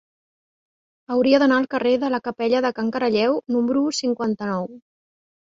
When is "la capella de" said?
2.15-2.71